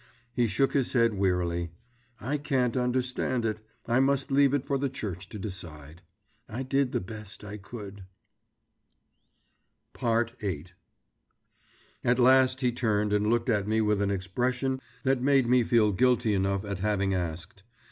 He 0.33 0.47
shook 0.47 0.73
his 0.73 0.93
head 0.93 1.13
wearily. 1.13 1.69
"I 2.19 2.39
can't 2.39 2.75
understand 2.75 3.45
it. 3.45 3.61
I 3.85 3.99
must 3.99 4.31
leave 4.31 4.51
it 4.55 4.65
for 4.65 4.79
the 4.79 4.89
church 4.89 5.29
to 5.29 5.37
decide. 5.37 6.01
I 6.49 6.63
did 6.63 6.91
the 6.91 6.99
best 6.99 7.43
I 7.43 7.57
could...." 7.57 8.05
VIII 9.95 10.65
At 12.03 12.17
last 12.17 12.61
he 12.61 12.71
turned 12.71 13.13
and 13.13 13.27
looked 13.27 13.47
at 13.51 13.67
me 13.67 13.79
with 13.79 14.01
an 14.01 14.09
expression 14.09 14.81
that 15.03 15.21
made 15.21 15.45
me 15.45 15.61
feel 15.63 15.91
guilty 15.91 16.33
enough 16.33 16.65
at 16.65 16.79
having 16.79 17.13
asked. 17.13 17.61